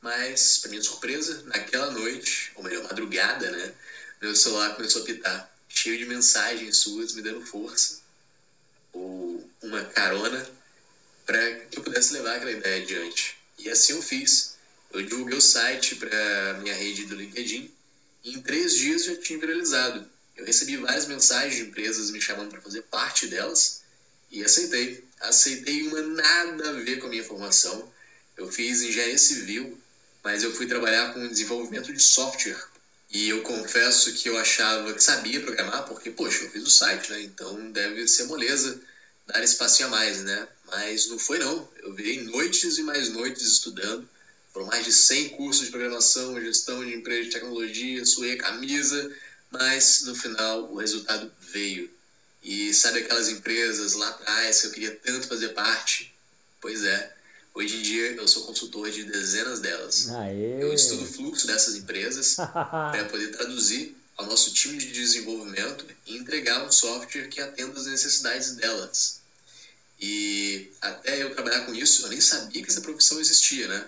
Mas, 0.00 0.58
para 0.58 0.70
minha 0.70 0.82
surpresa, 0.82 1.42
naquela 1.46 1.90
noite, 1.90 2.52
ou 2.56 2.62
melhor, 2.62 2.82
madrugada, 2.84 3.50
né, 3.50 3.74
meu 4.20 4.34
celular 4.34 4.74
começou 4.74 5.02
a 5.02 5.04
pitar, 5.04 5.58
cheio 5.68 5.98
de 5.98 6.06
mensagens 6.06 6.78
suas 6.78 7.14
me 7.14 7.22
dando 7.22 7.44
força 7.46 8.00
ou 8.92 9.48
uma 9.62 9.84
carona 9.84 10.48
para 11.26 11.54
que 11.66 11.78
eu 11.78 11.82
pudesse 11.82 12.14
levar 12.14 12.36
aquela 12.36 12.50
ideia 12.50 12.82
adiante. 12.82 13.36
E 13.58 13.68
assim 13.68 13.92
eu 13.92 14.02
fiz. 14.02 14.56
Eu 14.90 15.02
divulguei 15.02 15.36
o 15.36 15.40
site 15.40 15.96
para 15.96 16.58
minha 16.62 16.74
rede 16.74 17.04
do 17.04 17.14
LinkedIn 17.14 17.70
e 18.24 18.34
em 18.34 18.40
três 18.40 18.74
dias 18.74 19.04
já 19.04 19.16
tinha 19.16 19.38
viralizado. 19.38 20.08
Eu 20.36 20.44
recebi 20.44 20.76
várias 20.76 21.06
mensagens 21.06 21.56
de 21.56 21.62
empresas 21.62 22.10
me 22.10 22.20
chamando 22.20 22.50
para 22.50 22.60
fazer 22.60 22.82
parte 22.82 23.26
delas 23.26 23.82
e 24.30 24.42
aceitei. 24.42 25.04
Aceitei 25.20 25.82
uma 25.88 26.00
nada 26.00 26.70
a 26.70 26.72
ver 26.74 26.98
com 26.98 27.06
a 27.06 27.10
minha 27.10 27.24
formação. 27.24 27.92
Eu 28.36 28.50
fiz 28.50 28.80
engenharia 28.80 29.18
civil, 29.18 29.78
mas 30.22 30.42
eu 30.42 30.54
fui 30.54 30.66
trabalhar 30.66 31.12
com 31.12 31.28
desenvolvimento 31.28 31.92
de 31.92 32.02
software. 32.02 32.58
E 33.10 33.28
eu 33.28 33.42
confesso 33.42 34.12
que 34.14 34.28
eu 34.28 34.38
achava 34.38 34.92
que 34.92 35.02
sabia 35.02 35.40
programar, 35.40 35.86
porque, 35.86 36.10
poxa, 36.10 36.44
eu 36.44 36.50
fiz 36.50 36.62
o 36.62 36.70
site, 36.70 37.10
né? 37.10 37.22
Então 37.22 37.72
deve 37.72 38.06
ser 38.06 38.24
moleza 38.24 38.80
dar 39.26 39.42
espaço 39.42 39.82
a 39.84 39.88
mais, 39.88 40.22
né? 40.22 40.48
Mas 40.66 41.08
não 41.08 41.18
foi 41.18 41.38
não. 41.38 41.68
Eu 41.82 41.94
virei 41.94 42.22
noites 42.22 42.78
e 42.78 42.82
mais 42.82 43.08
noites 43.08 43.42
estudando 43.42 44.08
foram 44.52 44.66
mais 44.66 44.84
de 44.84 44.92
100 44.92 45.30
cursos 45.30 45.66
de 45.66 45.70
programação, 45.70 46.40
gestão 46.40 46.84
de 46.84 46.94
empresa 46.94 47.24
de 47.24 47.30
tecnologia, 47.30 48.04
suei 48.04 48.32
a 48.32 48.38
camisa, 48.38 49.10
mas 49.50 50.02
no 50.04 50.14
final 50.14 50.72
o 50.72 50.76
resultado 50.76 51.30
veio. 51.52 51.90
E 52.42 52.72
sabe 52.72 53.00
aquelas 53.00 53.28
empresas 53.28 53.94
lá 53.94 54.08
atrás 54.08 54.60
que 54.60 54.66
eu 54.66 54.70
queria 54.72 55.00
tanto 55.04 55.26
fazer 55.26 55.48
parte? 55.50 56.14
Pois 56.60 56.82
é, 56.84 57.14
hoje 57.54 57.76
em 57.76 57.82
dia 57.82 58.12
eu 58.12 58.26
sou 58.28 58.44
consultor 58.44 58.90
de 58.90 59.04
dezenas 59.04 59.60
delas. 59.60 60.08
Aê. 60.10 60.62
Eu 60.62 60.72
estudo 60.72 61.04
o 61.04 61.06
fluxo 61.06 61.46
dessas 61.46 61.74
empresas 61.74 62.34
para 62.52 63.04
poder 63.04 63.28
traduzir 63.28 63.96
ao 64.16 64.26
nosso 64.26 64.52
time 64.52 64.78
de 64.78 64.90
desenvolvimento 64.90 65.86
e 66.06 66.16
entregar 66.16 66.64
um 66.64 66.72
software 66.72 67.28
que 67.28 67.40
atenda 67.40 67.78
às 67.78 67.86
necessidades 67.86 68.56
delas. 68.56 69.20
E 70.00 70.72
até 70.80 71.22
eu 71.22 71.34
trabalhar 71.34 71.66
com 71.66 71.74
isso, 71.74 72.02
eu 72.02 72.08
nem 72.08 72.20
sabia 72.20 72.62
que 72.62 72.70
essa 72.70 72.80
profissão 72.80 73.20
existia, 73.20 73.66
né? 73.68 73.86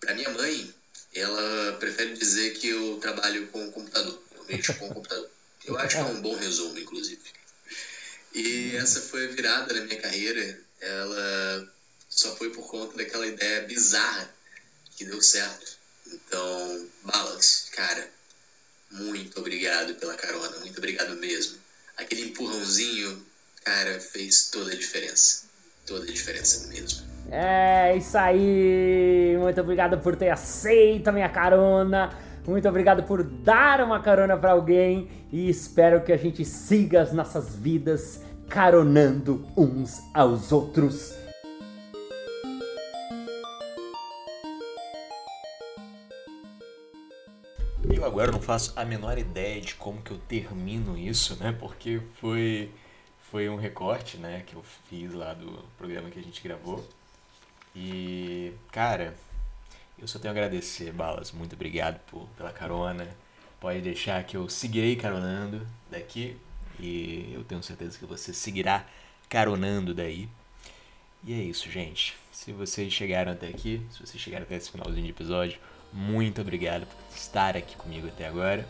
Para 0.00 0.14
minha 0.14 0.30
mãe, 0.30 0.74
ela 1.14 1.76
prefere 1.78 2.14
dizer 2.14 2.54
que 2.58 2.68
eu 2.68 2.98
trabalho 3.00 3.46
com 3.48 3.66
o 3.66 3.72
computador. 3.72 4.22
Eu 4.34 4.44
mexo 4.44 4.74
com 4.74 4.88
o 4.88 4.94
computador. 4.94 5.30
Eu 5.64 5.78
acho 5.78 5.96
que 5.96 6.02
é 6.02 6.04
um 6.04 6.20
bom 6.20 6.36
resumo, 6.36 6.78
inclusive. 6.78 7.20
E 8.34 8.76
essa 8.76 9.00
foi 9.00 9.26
a 9.26 9.30
virada 9.30 9.74
na 9.74 9.80
minha 9.80 10.00
carreira. 10.00 10.60
Ela 10.80 11.72
só 12.08 12.36
foi 12.36 12.50
por 12.50 12.68
conta 12.70 12.96
daquela 12.96 13.26
ideia 13.26 13.62
bizarra 13.62 14.32
que 14.96 15.04
deu 15.04 15.20
certo. 15.22 15.76
Então, 16.06 16.88
Balas, 17.02 17.66
cara, 17.72 18.10
muito 18.90 19.40
obrigado 19.40 19.94
pela 19.96 20.14
carona, 20.14 20.58
muito 20.58 20.78
obrigado 20.78 21.16
mesmo. 21.16 21.58
Aquele 21.96 22.22
empurrãozinho, 22.22 23.26
cara, 23.64 23.98
fez 24.00 24.48
toda 24.50 24.72
a 24.72 24.76
diferença. 24.76 25.44
Toda 25.86 26.04
a 26.04 26.12
diferença 26.12 26.66
mesmo. 26.68 27.15
É 27.30 27.96
isso 27.96 28.16
aí! 28.16 29.36
Muito 29.40 29.60
obrigado 29.60 29.98
por 29.98 30.14
ter 30.14 30.30
aceito 30.30 31.08
a 31.08 31.12
minha 31.12 31.28
carona. 31.28 32.10
Muito 32.46 32.68
obrigado 32.68 33.02
por 33.02 33.24
dar 33.24 33.80
uma 33.80 34.00
carona 34.00 34.36
para 34.36 34.52
alguém 34.52 35.08
e 35.32 35.48
espero 35.48 36.02
que 36.02 36.12
a 36.12 36.16
gente 36.16 36.44
siga 36.44 37.02
as 37.02 37.12
nossas 37.12 37.56
vidas 37.56 38.22
caronando 38.48 39.44
uns 39.56 40.00
aos 40.14 40.52
outros. 40.52 41.18
Eu 47.92 48.04
agora 48.04 48.30
não 48.30 48.40
faço 48.40 48.72
a 48.76 48.84
menor 48.84 49.18
ideia 49.18 49.60
de 49.60 49.74
como 49.74 50.00
que 50.00 50.12
eu 50.12 50.18
termino 50.28 50.96
isso, 50.96 51.36
né? 51.42 51.56
Porque 51.58 52.00
foi 52.20 52.70
foi 53.30 53.48
um 53.48 53.56
recorte, 53.56 54.18
né, 54.18 54.44
que 54.46 54.54
eu 54.54 54.62
fiz 54.88 55.12
lá 55.12 55.34
do 55.34 55.64
programa 55.76 56.08
que 56.10 56.18
a 56.18 56.22
gente 56.22 56.40
gravou. 56.40 56.86
E, 57.76 58.54
cara, 58.72 59.14
eu 59.98 60.08
só 60.08 60.18
tenho 60.18 60.32
a 60.32 60.36
agradecer, 60.36 60.90
Balas. 60.92 61.30
Muito 61.30 61.54
obrigado 61.54 62.00
por, 62.06 62.26
pela 62.30 62.50
carona. 62.50 63.06
Pode 63.60 63.82
deixar 63.82 64.24
que 64.24 64.34
eu 64.34 64.48
seguirei 64.48 64.96
caronando 64.96 65.66
daqui. 65.90 66.38
E 66.80 67.30
eu 67.34 67.44
tenho 67.44 67.62
certeza 67.62 67.98
que 67.98 68.06
você 68.06 68.32
seguirá 68.32 68.86
caronando 69.28 69.92
daí. 69.94 70.26
E 71.22 71.34
é 71.34 71.42
isso, 71.42 71.70
gente. 71.70 72.16
Se 72.32 72.50
vocês 72.50 72.92
chegaram 72.92 73.32
até 73.32 73.48
aqui, 73.48 73.86
se 73.90 74.00
vocês 74.00 74.22
chegaram 74.22 74.44
até 74.44 74.56
esse 74.56 74.70
finalzinho 74.70 75.04
de 75.04 75.10
episódio, 75.10 75.58
muito 75.92 76.40
obrigado 76.40 76.86
por 76.86 77.16
estar 77.16 77.56
aqui 77.56 77.76
comigo 77.76 78.08
até 78.08 78.26
agora. 78.26 78.66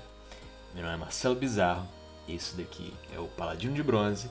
Meu 0.75 0.83
nome 0.83 0.97
é 0.97 0.99
Marcelo 0.99 1.37
Bizarro. 1.37 1.89
Esse 2.29 2.57
daqui 2.57 2.93
é 3.15 3.21
o 3.21 3.29
Paladino 3.29 3.75
de 3.75 3.83
Bronze. 3.83 4.29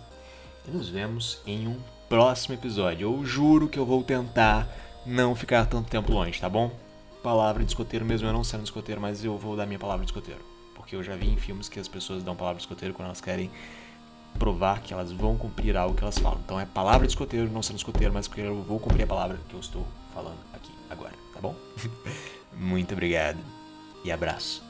E 0.67 0.71
nos 0.71 0.89
vemos 0.89 1.39
em 1.45 1.67
um 1.67 1.79
próximo 2.09 2.55
episódio. 2.55 3.07
Eu 3.07 3.25
juro 3.25 3.67
que 3.67 3.79
eu 3.79 3.85
vou 3.85 4.03
tentar 4.03 4.67
não 5.05 5.35
ficar 5.35 5.65
tanto 5.65 5.89
tempo 5.89 6.11
longe, 6.11 6.39
tá 6.39 6.49
bom? 6.49 6.71
Palavra 7.23 7.63
de 7.63 7.71
escoteiro, 7.71 8.05
mesmo 8.05 8.27
eu 8.27 8.33
não 8.33 8.43
sendo 8.43 8.63
escoteiro, 8.63 9.01
mas 9.01 9.23
eu 9.23 9.37
vou 9.37 9.55
dar 9.55 9.65
minha 9.65 9.79
palavra 9.79 10.05
de 10.05 10.11
escoteiro. 10.11 10.41
Porque 10.75 10.95
eu 10.95 11.03
já 11.03 11.15
vi 11.15 11.29
em 11.29 11.37
filmes 11.37 11.69
que 11.69 11.79
as 11.79 11.87
pessoas 11.87 12.23
dão 12.23 12.35
palavra 12.35 12.57
de 12.57 12.63
escoteiro 12.63 12.93
quando 12.93 13.07
elas 13.07 13.21
querem 13.21 13.49
provar 14.37 14.81
que 14.81 14.93
elas 14.93 15.11
vão 15.11 15.37
cumprir 15.37 15.77
algo 15.77 15.95
que 15.95 16.03
elas 16.03 16.17
falam. 16.17 16.39
Então 16.43 16.59
é 16.59 16.65
palavra 16.65 17.07
de 17.07 17.13
escoteiro, 17.13 17.49
não 17.49 17.63
sendo 17.63 17.77
escoteiro, 17.77 18.13
mas 18.13 18.27
porque 18.27 18.41
eu 18.41 18.61
vou 18.61 18.79
cumprir 18.79 19.03
a 19.03 19.07
palavra 19.07 19.39
que 19.47 19.53
eu 19.53 19.59
estou 19.59 19.85
falando 20.13 20.37
aqui 20.53 20.71
agora, 20.89 21.13
tá 21.33 21.39
bom? 21.39 21.55
Muito 22.57 22.93
obrigado 22.93 23.39
e 24.03 24.11
abraço. 24.11 24.64